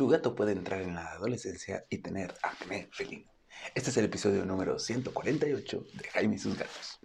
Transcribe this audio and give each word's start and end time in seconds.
tu 0.00 0.08
gato 0.08 0.34
puede 0.34 0.52
entrar 0.52 0.80
en 0.80 0.94
la 0.94 1.12
adolescencia 1.12 1.84
y 1.90 1.98
tener 1.98 2.32
acné 2.42 2.88
felino. 2.90 3.30
Este 3.74 3.90
es 3.90 3.96
el 3.98 4.06
episodio 4.06 4.46
número 4.46 4.78
148 4.78 5.84
de 5.92 6.04
Jaime 6.08 6.36
y 6.36 6.38
sus 6.38 6.56
gatos. 6.56 6.98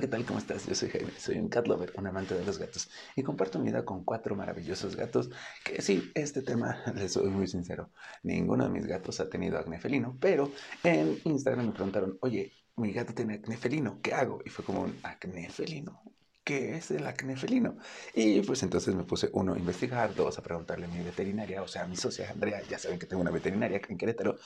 ¿qué 0.00 0.06
tal? 0.06 0.24
¿Cómo 0.24 0.38
estás? 0.38 0.66
Yo 0.66 0.74
soy 0.74 0.88
Jaime, 0.88 1.10
soy 1.18 1.36
un 1.36 1.50
cat 1.50 1.66
lover, 1.66 1.92
un 1.98 2.06
amante 2.06 2.34
de 2.34 2.42
los 2.46 2.58
gatos 2.58 2.88
y 3.14 3.22
comparto 3.22 3.58
mi 3.58 3.66
vida 3.66 3.84
con 3.84 4.02
cuatro 4.02 4.34
maravillosos 4.34 4.96
gatos 4.96 5.28
que 5.62 5.82
sí, 5.82 6.10
este 6.14 6.40
tema, 6.40 6.82
les 6.94 7.12
soy 7.12 7.28
muy 7.28 7.48
sincero, 7.48 7.90
ninguno 8.22 8.64
de 8.64 8.70
mis 8.70 8.86
gatos 8.86 9.20
ha 9.20 9.28
tenido 9.28 9.58
acné 9.58 9.78
felino, 9.78 10.16
pero 10.18 10.50
en 10.84 11.20
Instagram 11.24 11.66
me 11.66 11.72
preguntaron, 11.72 12.16
oye, 12.22 12.50
mi 12.76 12.94
gato 12.94 13.12
tiene 13.12 13.34
acné 13.34 13.58
felino, 13.58 14.00
¿qué 14.00 14.14
hago? 14.14 14.40
Y 14.42 14.48
fue 14.48 14.64
como 14.64 14.80
un 14.80 14.98
acné 15.02 15.50
felino, 15.50 16.02
qué 16.44 16.76
es 16.76 16.90
el 16.90 17.06
acné 17.06 17.36
felino. 17.36 17.76
Y 18.14 18.40
pues 18.42 18.62
entonces 18.62 18.94
me 18.94 19.04
puse, 19.04 19.30
uno, 19.32 19.54
a 19.54 19.58
investigar, 19.58 20.14
dos, 20.14 20.38
a 20.38 20.42
preguntarle 20.42 20.86
a 20.86 20.88
mi 20.88 21.02
veterinaria, 21.02 21.62
o 21.62 21.68
sea, 21.68 21.82
a 21.82 21.86
mi 21.86 21.96
socia 21.96 22.30
Andrea, 22.30 22.62
ya 22.68 22.78
saben 22.78 22.98
que 22.98 23.06
tengo 23.06 23.22
una 23.22 23.30
veterinaria 23.30 23.80
en 23.88 23.98
Querétaro, 23.98 24.38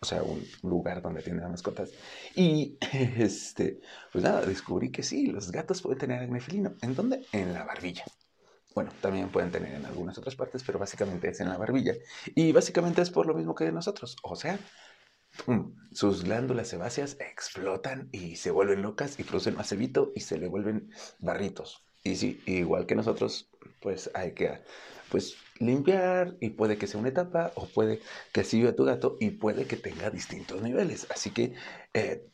o 0.00 0.06
sea, 0.06 0.22
un 0.22 0.42
lugar 0.62 1.02
donde 1.02 1.22
tienen 1.22 1.48
mascotas. 1.50 1.90
Y 2.34 2.78
este, 2.92 3.80
pues 4.12 4.24
nada, 4.24 4.44
descubrí 4.46 4.90
que 4.90 5.02
sí, 5.02 5.26
los 5.26 5.50
gatos 5.50 5.82
pueden 5.82 5.98
tener 5.98 6.22
acné 6.22 6.40
felino. 6.40 6.74
¿En 6.82 6.94
dónde? 6.94 7.26
En 7.32 7.52
la 7.52 7.64
barbilla. 7.64 8.04
Bueno, 8.74 8.92
también 9.00 9.30
pueden 9.30 9.50
tener 9.50 9.74
en 9.74 9.84
algunas 9.84 10.16
otras 10.16 10.36
partes, 10.36 10.62
pero 10.64 10.78
básicamente 10.78 11.28
es 11.28 11.40
en 11.40 11.48
la 11.48 11.58
barbilla. 11.58 11.94
Y 12.36 12.52
básicamente 12.52 13.02
es 13.02 13.10
por 13.10 13.26
lo 13.26 13.34
mismo 13.34 13.54
que 13.54 13.70
nosotros. 13.72 14.16
O 14.22 14.36
sea, 14.36 14.58
sus 15.92 16.24
glándulas 16.24 16.68
sebáceas 16.68 17.16
explotan 17.20 18.08
y 18.12 18.36
se 18.36 18.50
vuelven 18.50 18.82
locas 18.82 19.18
y 19.18 19.24
producen 19.24 19.56
más 19.56 19.68
cebito 19.68 20.12
y 20.14 20.20
se 20.20 20.38
le 20.38 20.48
vuelven 20.48 20.90
barritos. 21.18 21.84
Y 22.02 22.16
sí, 22.16 22.40
igual 22.46 22.86
que 22.86 22.94
nosotros, 22.94 23.50
pues 23.80 24.10
hay 24.14 24.32
que 24.32 24.62
pues, 25.10 25.36
limpiar 25.58 26.36
y 26.40 26.50
puede 26.50 26.78
que 26.78 26.86
sea 26.86 27.00
una 27.00 27.10
etapa 27.10 27.52
o 27.56 27.66
puede 27.66 28.00
que 28.32 28.40
así 28.40 28.58
viva 28.58 28.74
tu 28.74 28.84
gato 28.84 29.16
y 29.20 29.30
puede 29.30 29.66
que 29.66 29.76
tenga 29.76 30.10
distintos 30.10 30.62
niveles. 30.62 31.06
Así 31.10 31.30
que, 31.30 31.54
eh, 31.92 32.26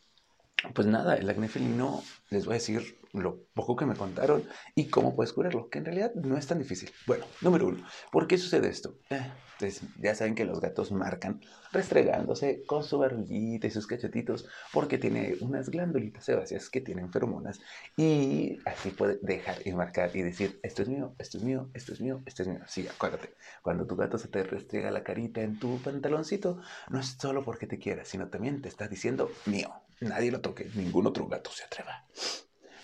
pues 0.75 0.87
nada, 0.87 1.17
el 1.17 1.29
acné 1.29 1.49
felino, 1.49 2.03
les 2.31 2.45
voy 2.45 2.55
a 2.55 2.59
decir 2.59 2.99
lo 3.13 3.45
poco 3.55 3.77
que 3.77 3.87
me 3.87 3.95
contaron 3.95 4.45
y 4.75 4.89
cómo 4.89 5.15
puedes 5.15 5.33
curarlo, 5.33 5.69
que 5.71 5.79
en 5.79 5.85
realidad 5.85 6.13
no 6.15 6.37
es 6.37 6.47
tan 6.47 6.59
difícil. 6.59 6.91
Bueno, 7.07 7.25
número 7.41 7.69
uno, 7.69 7.87
¿por 8.13 8.27
qué 8.27 8.39
sucede 8.39 8.69
esto? 8.69 8.99
Eh, 9.11 9.33
pues 9.59 9.83
ya 9.99 10.15
saben 10.15 10.35
que 10.35 10.45
los 10.45 10.61
gatos 10.61 10.93
marcan 10.93 11.41
restregándose 11.73 12.63
con 12.67 12.85
su 12.85 12.99
barbillita 12.99 13.67
y 13.67 13.71
sus 13.71 13.87
cachetitos 13.87 14.47
porque 14.73 14.99
tiene 14.99 15.37
unas 15.41 15.71
glándulitas 15.71 16.25
sebáceas 16.25 16.69
que 16.69 16.81
tienen 16.81 17.11
feromonas 17.11 17.61
y 17.97 18.59
así 18.67 18.91
puede 18.91 19.19
dejar 19.23 19.67
y 19.67 19.73
marcar 19.73 20.15
y 20.15 20.23
decir, 20.23 20.61
esto 20.63 20.83
es 20.83 20.89
mío, 20.89 21.15
esto 21.19 21.39
es 21.39 21.45
mío, 21.45 21.71
esto 21.75 21.93
es 21.93 22.01
mío, 22.01 22.23
esto 22.27 22.43
es 22.43 22.49
mío. 22.49 22.61
Sí, 22.67 22.87
acuérdate, 22.87 23.35
cuando 23.63 23.87
tu 23.87 23.97
gato 23.97 24.19
se 24.19 24.29
te 24.29 24.43
restriega 24.43 24.91
la 24.91 25.03
carita 25.03 25.41
en 25.41 25.59
tu 25.59 25.79
pantaloncito, 25.79 26.61
no 26.91 27.01
es 27.01 27.17
solo 27.19 27.45
porque 27.45 27.67
te 27.67 27.79
quiera, 27.79 28.05
sino 28.05 28.29
también 28.29 28.61
te 28.61 28.69
está 28.69 28.89
diciendo 28.89 29.31
mío. 29.47 29.86
Nadie 30.01 30.31
lo 30.31 30.41
toque, 30.41 30.71
ningún 30.75 31.07
otro 31.07 31.27
gato 31.27 31.51
se 31.51 31.65
atreva. 31.65 32.07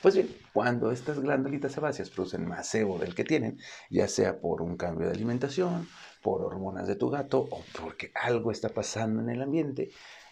Pues 0.03 0.17
bien, 0.17 0.37
cuando 0.53 0.91
estas 0.91 1.21
glándulitas 1.21 1.73
sebáceas 1.73 2.11
producen 2.11 2.45
más 2.45 2.67
sebo 2.67 2.99
del 2.99 3.15
que 3.15 3.23
tienen, 3.23 3.59
ya 3.89 4.09
sea 4.09 4.41
por 4.41 4.61
un 4.61 4.77
cambio 4.77 5.07
de 5.07 5.15
alimentación, 5.15 5.89
por 6.23 6.43
hormonas 6.43 6.89
de 6.89 6.97
tu 6.97 7.09
gato 7.09 7.47
o 7.51 7.63
porque 7.81 8.11
algo 8.15 8.51
está 8.51 8.69
pasando 8.71 9.23
en 9.23 9.31
el 9.31 9.43
ambiente, 9.43 9.91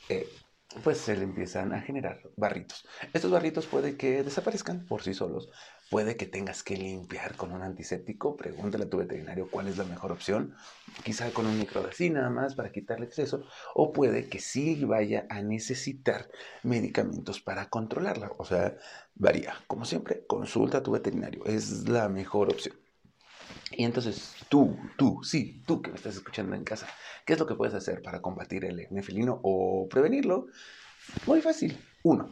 eh, 0.08 0.28
pues 0.84 0.98
se 0.98 1.16
le 1.16 1.24
empiezan 1.24 1.72
a 1.72 1.80
generar 1.80 2.20
barritos. 2.36 2.86
Estos 3.12 3.30
barritos 3.30 3.66
puede 3.66 3.96
que 3.96 4.22
desaparezcan 4.22 4.86
por 4.86 5.02
sí 5.02 5.14
solos, 5.14 5.50
puede 5.90 6.16
que 6.16 6.26
tengas 6.26 6.62
que 6.62 6.76
limpiar 6.76 7.36
con 7.36 7.52
un 7.52 7.62
antiséptico, 7.62 8.36
pregúntale 8.36 8.84
a 8.84 8.88
tu 8.88 8.98
veterinario 8.98 9.50
cuál 9.50 9.68
es 9.68 9.78
la 9.78 9.84
mejor 9.84 10.12
opción, 10.12 10.54
quizá 11.04 11.30
con 11.32 11.46
un 11.46 11.58
microdacin 11.58 12.14
nada 12.14 12.30
más 12.30 12.54
para 12.54 12.70
quitarle 12.70 13.06
exceso, 13.06 13.44
o 13.74 13.92
puede 13.92 14.28
que 14.28 14.38
sí 14.38 14.84
vaya 14.84 15.26
a 15.28 15.42
necesitar 15.42 16.30
medicamentos 16.62 17.40
para 17.40 17.68
controlarla, 17.68 18.32
o 18.38 18.44
sea, 18.44 18.76
varía. 19.14 19.54
Como 19.66 19.84
siempre, 19.84 20.24
consulta 20.26 20.78
a 20.78 20.82
tu 20.82 20.92
veterinario, 20.92 21.44
es 21.46 21.88
la 21.88 22.08
mejor 22.08 22.50
opción. 22.50 22.76
Y 23.70 23.84
entonces 23.84 24.34
tú, 24.48 24.76
tú, 24.96 25.22
sí, 25.22 25.62
tú 25.66 25.80
que 25.80 25.90
me 25.90 25.96
estás 25.96 26.16
escuchando 26.16 26.56
en 26.56 26.64
casa, 26.64 26.88
¿qué 27.24 27.34
es 27.34 27.38
lo 27.38 27.46
que 27.46 27.54
puedes 27.54 27.74
hacer 27.74 28.02
para 28.02 28.20
combatir 28.20 28.64
el 28.64 28.80
acné 28.80 29.02
felino 29.02 29.40
o 29.42 29.88
prevenirlo? 29.88 30.46
Muy 31.26 31.40
fácil. 31.40 31.78
Uno, 32.02 32.30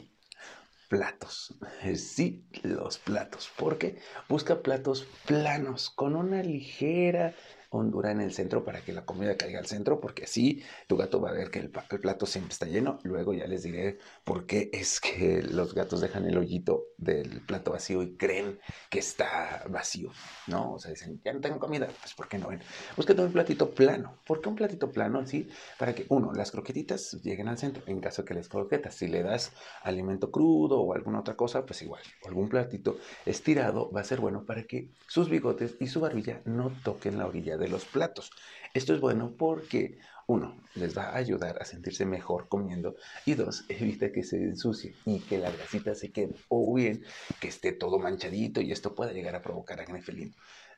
platos. 0.88 1.54
Sí, 1.94 2.44
los 2.62 2.98
platos. 2.98 3.50
Porque 3.56 3.98
busca 4.28 4.62
platos 4.62 5.06
planos, 5.26 5.90
con 5.90 6.16
una 6.16 6.42
ligera 6.42 7.34
hondura 7.70 8.10
en 8.10 8.20
el 8.20 8.32
centro 8.32 8.64
para 8.64 8.80
que 8.80 8.92
la 8.92 9.04
comida 9.04 9.36
caiga 9.36 9.58
al 9.58 9.66
centro, 9.66 10.00
porque 10.00 10.24
así 10.24 10.62
tu 10.86 10.96
gato 10.96 11.20
va 11.20 11.30
a 11.30 11.32
ver 11.32 11.50
que 11.50 11.58
el, 11.58 11.70
plato 11.70 12.26
siempre 12.26 12.52
está 12.52 12.66
lleno. 12.66 12.98
Luego 13.02 13.34
ya 13.34 13.46
les 13.46 13.62
diré 13.62 13.98
por 14.24 14.46
qué 14.46 14.70
es 14.72 15.00
que 15.00 15.42
los 15.50 15.74
gatos 15.74 16.00
dejan 16.00 16.26
el 16.26 16.38
hoyito 16.38 16.86
del 16.96 17.42
plato 17.42 17.72
vacío 17.72 18.02
y 18.02 18.16
creen 18.16 18.58
que 18.90 18.98
está 18.98 19.64
vacío, 19.68 20.10
¿no? 20.46 20.74
O 20.74 20.78
sea, 20.78 20.90
dicen, 20.90 21.20
ya 21.24 21.32
no 21.32 21.40
tengo 21.40 21.58
comida, 21.58 21.86
pues 22.00 22.14
¿por 22.14 22.28
qué 22.28 22.38
no 22.38 22.48
ven? 22.48 22.60
Búscate 22.96 23.22
un 23.22 23.32
platito 23.32 23.70
plano. 23.70 24.18
¿Por 24.26 24.40
qué 24.40 24.48
un 24.48 24.56
platito 24.56 24.90
plano? 24.90 25.26
Sí, 25.26 25.48
para 25.78 25.94
que, 25.94 26.06
uno, 26.08 26.32
las 26.32 26.50
croquetitas 26.50 27.18
lleguen 27.22 27.48
al 27.48 27.58
centro. 27.58 27.82
En 27.86 28.00
caso 28.00 28.24
que 28.24 28.34
les 28.34 28.48
croquetas, 28.48 28.94
si 28.94 29.08
le 29.08 29.22
das 29.22 29.52
alimento 29.82 30.30
crudo 30.30 30.80
o 30.80 30.94
alguna 30.94 31.20
otra 31.20 31.36
cosa, 31.36 31.66
pues 31.66 31.82
igual, 31.82 32.02
algún 32.26 32.48
platito 32.48 32.98
estirado 33.26 33.90
va 33.90 34.00
a 34.00 34.04
ser 34.04 34.20
bueno 34.20 34.44
para 34.44 34.64
que 34.64 34.90
sus 35.06 35.28
bigotes 35.28 35.76
y 35.80 35.86
su 35.86 36.00
barbilla 36.00 36.40
no 36.44 36.72
toquen 36.82 37.18
la 37.18 37.26
orilla 37.26 37.57
de 37.58 37.68
los 37.68 37.84
platos. 37.84 38.30
Esto 38.74 38.94
es 38.94 39.00
bueno 39.00 39.34
porque, 39.36 39.98
uno, 40.26 40.56
les 40.74 40.96
va 40.96 41.10
a 41.10 41.16
ayudar 41.16 41.60
a 41.60 41.64
sentirse 41.64 42.06
mejor 42.06 42.48
comiendo 42.48 42.96
y 43.26 43.34
dos, 43.34 43.64
evita 43.68 44.12
que 44.12 44.22
se 44.24 44.36
ensucie 44.36 44.94
y 45.04 45.20
que 45.20 45.38
la 45.38 45.50
grasita 45.50 45.94
se 45.94 46.10
quede 46.10 46.34
o 46.48 46.74
bien 46.74 47.04
que 47.40 47.48
esté 47.48 47.72
todo 47.72 47.98
manchadito 47.98 48.60
y 48.60 48.72
esto 48.72 48.94
pueda 48.94 49.12
llegar 49.12 49.34
a 49.34 49.42
provocar 49.42 49.80
acné 49.80 50.02
felino. 50.02 50.34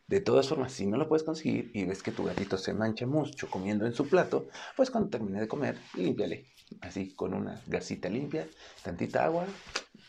De 0.07 0.21
todas 0.21 0.49
formas, 0.49 0.73
si 0.73 0.87
no 0.87 0.97
lo 0.97 1.09
puedes 1.09 1.23
conseguir 1.23 1.71
y 1.73 1.85
ves 1.85 2.03
que 2.03 2.11
tu 2.11 2.25
gatito 2.25 2.59
se 2.59 2.75
mancha 2.75 3.07
mucho 3.07 3.49
comiendo 3.49 3.87
en 3.87 3.95
su 3.95 4.09
plato, 4.09 4.49
pues 4.75 4.91
cuando 4.91 5.09
termine 5.09 5.41
de 5.41 5.47
comer, 5.47 5.79
límpiale. 5.95 6.47
Así, 6.81 7.15
con 7.15 7.33
una 7.33 7.61
gasita 7.67 8.09
limpia, 8.09 8.49
tantita 8.83 9.25
agua, 9.25 9.47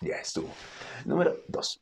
ya 0.01 0.15
estuvo. 0.15 0.49
Número 1.05 1.43
dos, 1.47 1.81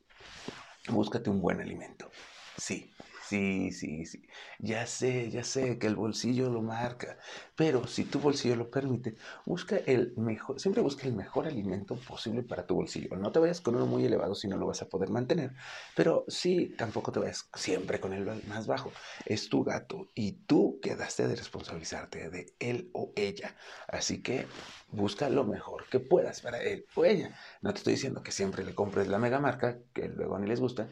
búscate 0.88 1.30
un 1.30 1.40
buen 1.40 1.60
alimento. 1.60 2.10
Sí, 2.58 2.90
Sí, 3.30 3.70
sí, 3.70 4.06
sí. 4.06 4.22
Ya 4.58 4.86
sé, 4.86 5.30
ya 5.30 5.44
sé 5.44 5.78
que 5.78 5.86
el 5.86 5.94
bolsillo 5.94 6.50
lo 6.50 6.62
marca, 6.62 7.16
pero 7.54 7.86
si 7.86 8.04
tu 8.04 8.18
bolsillo 8.18 8.56
lo 8.56 8.70
permite, 8.72 9.14
busca 9.46 9.76
el 9.76 10.14
mejor, 10.16 10.58
siempre 10.58 10.82
busca 10.82 11.06
el 11.06 11.12
mejor 11.14 11.46
alimento 11.46 11.94
posible 11.94 12.42
para 12.42 12.66
tu 12.66 12.74
bolsillo. 12.74 13.14
No 13.16 13.30
te 13.30 13.38
vayas 13.38 13.60
con 13.60 13.76
uno 13.76 13.86
muy 13.86 14.04
elevado 14.04 14.34
si 14.34 14.48
no 14.48 14.56
lo 14.56 14.66
vas 14.66 14.82
a 14.82 14.88
poder 14.88 15.10
mantener, 15.10 15.52
pero 15.94 16.24
sí, 16.26 16.74
tampoco 16.76 17.12
te 17.12 17.20
vayas 17.20 17.48
siempre 17.54 18.00
con 18.00 18.12
el 18.14 18.24
más 18.48 18.66
bajo. 18.66 18.90
Es 19.24 19.48
tu 19.48 19.62
gato 19.62 20.08
y 20.16 20.32
tú 20.32 20.80
quedaste 20.82 21.28
de 21.28 21.36
responsabilizarte 21.36 22.30
de 22.30 22.52
él 22.58 22.90
o 22.94 23.12
ella. 23.14 23.54
Así 23.86 24.22
que 24.22 24.46
busca 24.90 25.28
lo 25.30 25.44
mejor 25.44 25.84
que 25.88 26.00
puedas 26.00 26.40
para 26.40 26.60
él 26.62 26.84
o 26.96 27.04
ella. 27.04 27.30
No 27.62 27.72
te 27.72 27.78
estoy 27.78 27.92
diciendo 27.92 28.24
que 28.24 28.32
siempre 28.32 28.64
le 28.64 28.74
compres 28.74 29.06
la 29.06 29.18
mega 29.18 29.38
marca, 29.38 29.78
que 29.94 30.08
luego 30.08 30.36
ni 30.38 30.48
les 30.48 30.58
gusta, 30.58 30.88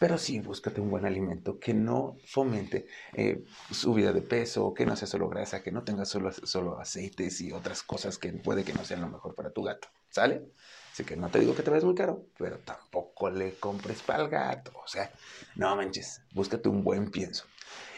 pero 0.00 0.16
sí, 0.16 0.40
búscate 0.40 0.80
un 0.80 0.88
buen 0.88 1.04
alimento 1.04 1.60
que 1.60 1.74
no 1.74 2.16
fomente 2.24 2.86
eh, 3.12 3.44
subida 3.70 4.14
de 4.14 4.22
peso, 4.22 4.72
que 4.72 4.86
no 4.86 4.96
sea 4.96 5.06
solo 5.06 5.28
grasa, 5.28 5.62
que 5.62 5.70
no 5.70 5.84
tenga 5.84 6.06
solo, 6.06 6.32
solo 6.32 6.80
aceites 6.80 7.42
y 7.42 7.52
otras 7.52 7.82
cosas 7.82 8.16
que 8.16 8.32
puede 8.32 8.64
que 8.64 8.72
no 8.72 8.82
sean 8.82 9.02
lo 9.02 9.08
mejor 9.08 9.34
para 9.34 9.52
tu 9.52 9.62
gato. 9.62 9.88
¿Sale? 10.08 10.54
Así 10.90 11.04
que 11.04 11.16
no 11.16 11.28
te 11.28 11.38
digo 11.38 11.54
que 11.54 11.62
te 11.62 11.68
vayas 11.68 11.84
muy 11.84 11.94
caro, 11.94 12.24
pero 12.38 12.58
tampoco 12.60 13.28
le 13.28 13.56
compres 13.56 14.00
para 14.00 14.22
el 14.22 14.30
gato. 14.30 14.72
O 14.82 14.88
sea, 14.88 15.12
no 15.54 15.76
manches, 15.76 16.22
búscate 16.32 16.70
un 16.70 16.82
buen 16.82 17.10
pienso. 17.10 17.44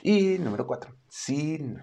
Y 0.03 0.39
número 0.41 0.67
cuatro, 0.67 0.97
sin 1.09 1.81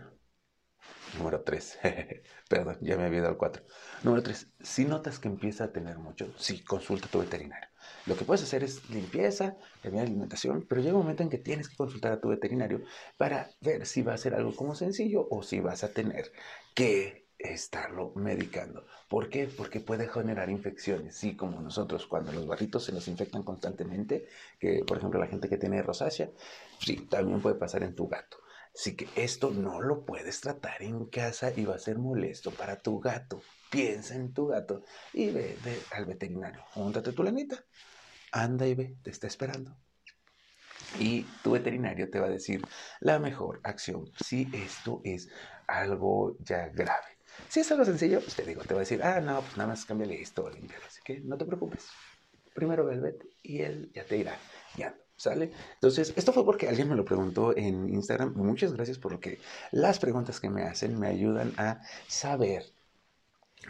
Número 1.17 1.41
3. 1.41 1.79
Perdón, 2.49 2.77
ya 2.81 2.97
me 2.97 3.05
había 3.05 3.21
dado 3.21 3.33
el 3.33 3.37
4. 3.37 3.63
Número 4.03 4.23
3. 4.23 4.47
Si 4.61 4.85
notas 4.85 5.19
que 5.19 5.27
empieza 5.27 5.65
a 5.65 5.71
tener 5.71 5.97
mucho, 5.97 6.33
sí, 6.37 6.63
consulta 6.63 7.07
a 7.07 7.11
tu 7.11 7.19
veterinario. 7.19 7.69
Lo 8.05 8.15
que 8.15 8.25
puedes 8.25 8.43
hacer 8.43 8.63
es 8.63 8.89
limpieza, 8.89 9.57
cambiar 9.81 10.05
alimentación, 10.05 10.65
pero 10.67 10.81
llega 10.81 10.95
un 10.95 11.03
momento 11.03 11.23
en 11.23 11.29
que 11.29 11.37
tienes 11.37 11.69
que 11.69 11.75
consultar 11.75 12.11
a 12.11 12.19
tu 12.19 12.29
veterinario 12.29 12.81
para 13.17 13.49
ver 13.61 13.85
si 13.85 14.01
va 14.01 14.13
a 14.13 14.17
ser 14.17 14.35
algo 14.35 14.55
como 14.55 14.75
sencillo 14.75 15.27
o 15.29 15.43
si 15.43 15.59
vas 15.59 15.83
a 15.83 15.93
tener 15.93 16.31
que 16.73 17.29
estarlo 17.39 18.11
medicando. 18.15 18.85
¿Por 19.07 19.29
qué? 19.29 19.47
Porque 19.47 19.79
puede 19.79 20.07
generar 20.07 20.49
infecciones. 20.49 21.15
Sí, 21.15 21.35
como 21.35 21.61
nosotros, 21.61 22.05
cuando 22.05 22.31
los 22.31 22.45
barritos 22.45 22.83
se 22.83 22.91
nos 22.91 23.07
infectan 23.07 23.43
constantemente, 23.43 24.27
que 24.59 24.83
por 24.85 24.97
ejemplo 24.97 25.19
la 25.19 25.27
gente 25.27 25.49
que 25.49 25.57
tiene 25.57 25.81
rosácea, 25.81 26.29
sí, 26.79 27.07
también 27.09 27.41
puede 27.41 27.55
pasar 27.55 27.83
en 27.83 27.95
tu 27.95 28.07
gato. 28.07 28.37
Así 28.79 28.95
que 28.95 29.09
esto 29.21 29.51
no 29.51 29.81
lo 29.81 30.05
puedes 30.05 30.39
tratar 30.39 30.81
en 30.83 31.07
casa 31.07 31.51
y 31.53 31.65
va 31.65 31.75
a 31.75 31.79
ser 31.79 31.97
molesto 31.97 32.51
para 32.51 32.79
tu 32.79 33.01
gato. 33.01 33.41
Piensa 33.69 34.15
en 34.15 34.33
tu 34.33 34.47
gato 34.47 34.85
y 35.11 35.31
ve, 35.31 35.57
al 35.91 36.05
veterinario. 36.05 36.63
Júntate 36.73 37.11
tu 37.11 37.21
lanita 37.21 37.61
anda 38.31 38.65
y 38.65 38.75
ve, 38.75 38.95
te 39.03 39.09
está 39.09 39.27
esperando. 39.27 39.75
Y 40.97 41.23
tu 41.43 41.51
veterinario 41.51 42.09
te 42.09 42.21
va 42.21 42.27
a 42.27 42.29
decir 42.31 42.61
la 43.01 43.19
mejor 43.19 43.59
acción 43.63 44.05
si 44.23 44.49
esto 44.53 45.01
es 45.03 45.27
algo 45.67 46.37
ya 46.39 46.69
grave. 46.69 47.17
Si 47.49 47.59
es 47.59 47.69
algo 47.73 47.83
sencillo, 47.83 48.21
pues 48.21 48.35
te 48.35 48.45
digo, 48.45 48.63
te 48.63 48.73
va 48.73 48.79
a 48.79 48.87
decir, 48.87 49.03
ah, 49.03 49.19
no, 49.19 49.41
pues 49.41 49.57
nada 49.57 49.67
más 49.67 49.83
cámbiale 49.83 50.21
esto 50.21 50.45
o 50.45 50.47
Así 50.47 51.01
que 51.03 51.19
no 51.19 51.37
te 51.37 51.43
preocupes. 51.43 51.89
Primero 52.53 52.85
ve 52.85 52.93
el 52.93 53.01
vet 53.01 53.25
y 53.43 53.59
él 53.59 53.91
ya 53.93 54.05
te 54.05 54.15
irá 54.15 54.37
guiando. 54.77 55.08
¿Sale? 55.19 55.51
Entonces, 55.73 56.13
esto 56.15 56.31
fue 56.31 56.45
porque 56.45 56.69
alguien 56.69 56.87
me 56.87 56.95
lo 56.95 57.03
preguntó 57.03 57.55
en 57.57 57.89
Instagram. 57.89 58.35
Muchas 58.37 58.71
gracias 58.71 58.97
por 58.97 59.11
lo 59.11 59.19
que 59.19 59.39
las 59.71 59.99
preguntas 59.99 60.39
que 60.39 60.49
me 60.49 60.63
hacen 60.63 60.97
me 60.97 61.07
ayudan 61.07 61.53
a 61.57 61.81
saber 62.07 62.63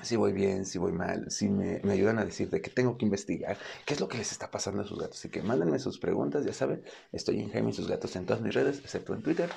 si 0.03 0.15
voy 0.15 0.31
bien, 0.31 0.63
si 0.65 0.77
voy 0.77 0.91
mal, 0.91 1.31
si 1.31 1.49
me, 1.49 1.81
me, 1.83 1.93
ayudan 1.93 2.19
a 2.19 2.25
decir 2.25 2.51
de 2.51 2.61
qué 2.61 2.69
tengo 2.69 2.99
que 2.99 3.05
investigar, 3.05 3.57
qué 3.87 3.95
es 3.95 3.99
lo 3.99 4.07
que 4.07 4.19
les 4.19 4.31
está 4.31 4.51
pasando 4.51 4.83
a 4.83 4.85
sus 4.85 4.99
gatos. 4.99 5.17
Así 5.17 5.29
que 5.29 5.41
mándenme 5.41 5.79
sus 5.79 5.97
preguntas, 5.97 6.45
ya 6.45 6.53
saben, 6.53 6.83
estoy 7.11 7.39
en 7.39 7.49
Jaime 7.49 7.71
y 7.71 7.73
sus 7.73 7.87
gatos 7.87 8.15
en 8.15 8.27
todas 8.27 8.43
mis 8.43 8.53
redes, 8.53 8.77
excepto 8.79 9.15
en 9.15 9.23
Twitter 9.23 9.49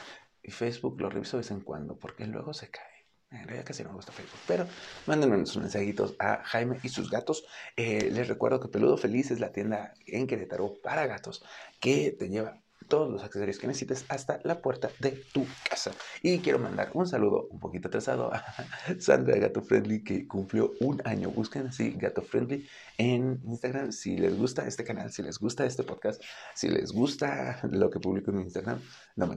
y 0.42 0.50
Facebook, 0.50 0.98
lo 0.98 1.10
reviso 1.10 1.36
de 1.36 1.42
vez 1.42 1.50
en 1.50 1.60
cuando, 1.60 1.96
porque 1.98 2.26
luego 2.26 2.54
se 2.54 2.70
cae. 2.70 3.01
En 3.32 3.44
realidad 3.44 3.64
casi 3.64 3.82
no 3.82 3.90
me 3.90 3.96
gusta 3.96 4.12
Facebook, 4.12 4.40
pero 4.46 4.66
mándenme 5.06 5.44
sus 5.46 5.56
mensajitos 5.56 6.14
a 6.18 6.42
Jaime 6.44 6.78
y 6.82 6.88
sus 6.88 7.10
gatos. 7.10 7.44
Eh, 7.76 8.10
les 8.12 8.28
recuerdo 8.28 8.60
que 8.60 8.68
Peludo 8.68 8.96
Feliz 8.96 9.30
es 9.30 9.40
la 9.40 9.52
tienda 9.52 9.94
en 10.06 10.26
Querétaro 10.26 10.74
para 10.82 11.06
gatos 11.06 11.42
que 11.80 12.14
te 12.18 12.28
lleva 12.28 12.62
todos 12.88 13.10
los 13.10 13.22
accesorios 13.22 13.58
que 13.58 13.66
necesites 13.66 14.04
hasta 14.08 14.40
la 14.44 14.60
puerta 14.60 14.90
de 14.98 15.12
tu 15.32 15.46
casa. 15.68 15.92
Y 16.22 16.40
quiero 16.40 16.58
mandar 16.58 16.90
un 16.92 17.06
saludo 17.06 17.48
un 17.50 17.58
poquito 17.58 17.88
atrasado 17.88 18.32
a 18.34 18.44
Sandra 19.00 19.38
Gato 19.38 19.62
Friendly 19.62 20.04
que 20.04 20.26
cumplió 20.26 20.72
un 20.80 21.00
año. 21.06 21.30
Busquen 21.30 21.68
así 21.68 21.92
Gato 21.92 22.20
Friendly 22.20 22.66
en 22.98 23.40
Instagram 23.46 23.92
si 23.92 24.18
les 24.18 24.36
gusta 24.36 24.66
este 24.66 24.84
canal, 24.84 25.10
si 25.10 25.22
les 25.22 25.38
gusta 25.38 25.64
este 25.64 25.84
podcast, 25.84 26.22
si 26.54 26.68
les 26.68 26.92
gusta 26.92 27.60
lo 27.70 27.88
que 27.88 27.98
publico 27.98 28.30
en 28.30 28.40
Instagram. 28.40 28.80
No, 29.16 29.34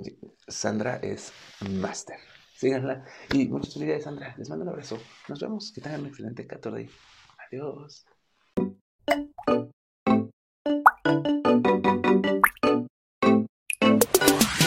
Sandra 0.47 0.97
es 0.97 1.31
master 1.61 2.34
síganla. 2.55 3.05
Y 3.33 3.47
muchas 3.47 3.73
felicidades, 3.73 4.03
Sandra. 4.03 4.35
Les 4.37 4.49
mando 4.49 4.63
un 4.63 4.69
abrazo. 4.69 4.97
Nos 5.27 5.39
vemos. 5.39 5.71
Que 5.71 5.81
tengan 5.81 6.01
un 6.01 6.07
excelente 6.07 6.47
14 6.47 6.89
Adiós. 7.47 8.05